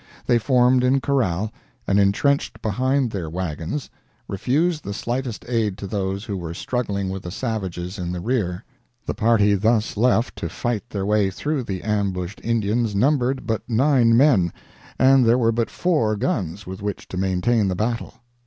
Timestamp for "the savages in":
7.21-8.11